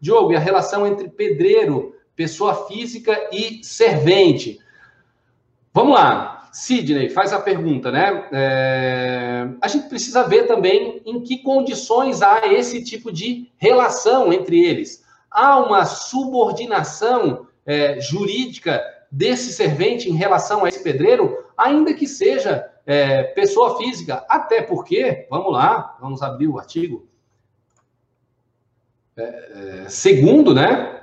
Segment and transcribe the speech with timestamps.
[0.00, 4.60] Diogo, e a relação entre pedreiro, pessoa física e servente?
[5.72, 6.48] Vamos lá.
[6.52, 8.28] Sidney faz a pergunta, né?
[8.32, 9.48] É...
[9.60, 15.04] A gente precisa ver também em que condições há esse tipo de relação entre eles.
[15.30, 22.66] Há uma subordinação é, jurídica desse servente em relação a esse pedreiro, ainda que seja
[22.86, 24.24] é, pessoa física.
[24.28, 27.06] Até porque, vamos lá, vamos abrir o artigo.
[29.88, 31.00] Segundo, né?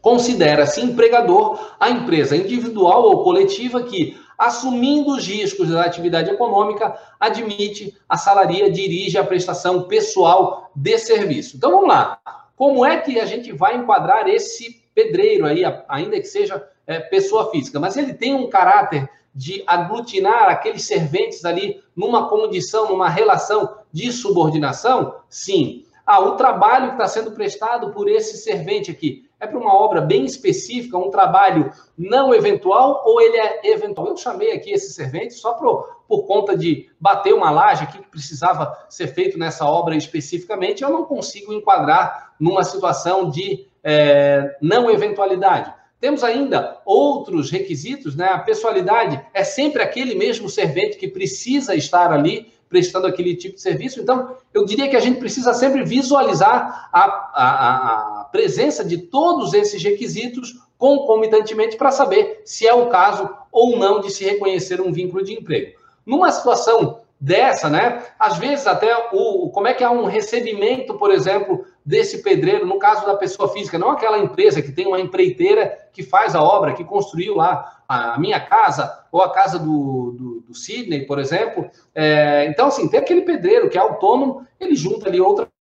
[0.00, 7.94] Considera-se empregador a empresa individual ou coletiva que, assumindo os riscos da atividade econômica, admite,
[8.08, 11.56] assalaria, dirige a prestação pessoal de serviço.
[11.56, 12.18] Então vamos lá.
[12.56, 17.50] Como é que a gente vai enquadrar esse pedreiro aí, ainda que seja é, pessoa
[17.50, 17.78] física?
[17.78, 24.10] Mas ele tem um caráter de aglutinar aqueles serventes ali numa condição, numa relação de
[24.12, 25.16] subordinação?
[25.28, 25.84] Sim.
[26.12, 30.00] Ah, o trabalho que está sendo prestado por esse servente aqui é para uma obra
[30.00, 34.08] bem específica, um trabalho não eventual ou ele é eventual?
[34.08, 38.10] Eu chamei aqui esse servente só por, por conta de bater uma laje aqui que
[38.10, 44.90] precisava ser feito nessa obra especificamente, eu não consigo enquadrar numa situação de é, não
[44.90, 45.72] eventualidade.
[46.00, 48.30] Temos ainda outros requisitos, né?
[48.30, 53.60] A pessoalidade é sempre aquele mesmo servente que precisa estar ali prestando aquele tipo de
[53.60, 54.00] serviço.
[54.00, 59.52] Então, eu diria que a gente precisa sempre visualizar a, a, a presença de todos
[59.52, 64.92] esses requisitos concomitantemente para saber se é o caso ou não de se reconhecer um
[64.92, 65.76] vínculo de emprego.
[66.06, 68.06] Numa situação dessa, né?
[68.18, 72.78] Às vezes até o como é que há um recebimento, por exemplo, desse pedreiro, no
[72.78, 76.72] caso da pessoa física, não aquela empresa que tem uma empreiteira que faz a obra,
[76.72, 81.68] que construiu lá a minha casa ou a casa do, do, do Sidney, por exemplo.
[81.92, 85.20] É, então, assim, tem aquele pedreiro que é autônomo, ele junta ali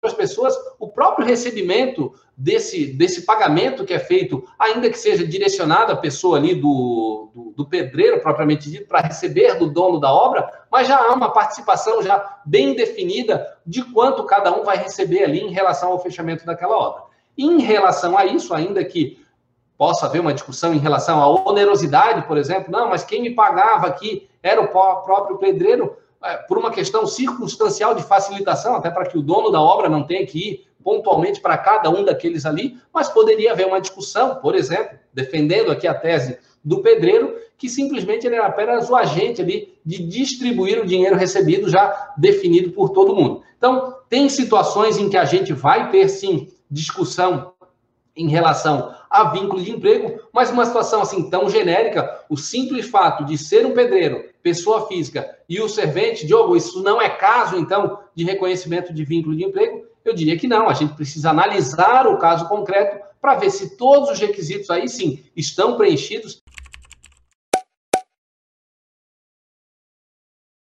[0.05, 5.93] outras pessoas, o próprio recebimento desse, desse pagamento que é feito, ainda que seja direcionado
[5.93, 10.67] à pessoa ali do, do, do pedreiro, propriamente dito, para receber do dono da obra,
[10.71, 15.41] mas já há uma participação já bem definida de quanto cada um vai receber ali
[15.41, 17.05] em relação ao fechamento daquela obra.
[17.37, 19.25] Em relação a isso, ainda que
[19.77, 23.87] possa haver uma discussão em relação à onerosidade, por exemplo, não, mas quem me pagava
[23.87, 25.97] aqui era o próprio pedreiro,
[26.49, 30.27] por uma questão circunstancial de facilitação, até para que o dono da obra não tenha
[30.27, 34.99] que ir pontualmente para cada um daqueles ali, mas poderia haver uma discussão, por exemplo,
[35.13, 40.07] defendendo aqui a tese do pedreiro, que simplesmente ele era apenas o agente ali de
[40.07, 43.43] distribuir o dinheiro recebido já definido por todo mundo.
[43.57, 47.53] Então, tem situações em que a gente vai ter sim discussão
[48.17, 53.25] em relação a vínculo de emprego, mas uma situação assim tão genérica, o simples fato
[53.25, 57.99] de ser um pedreiro, pessoa física, e o servente, Diogo, isso não é caso, então,
[58.15, 59.85] de reconhecimento de vínculo de emprego?
[60.05, 64.11] Eu diria que não, a gente precisa analisar o caso concreto para ver se todos
[64.11, 66.43] os requisitos aí sim estão preenchidos